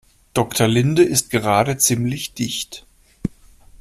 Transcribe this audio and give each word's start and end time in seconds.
Doktor 0.33 0.67
Linde 0.67 1.03
ist 1.03 1.29
gerade 1.29 1.77
ziemlich 1.77 2.33
dicht. 2.33 2.87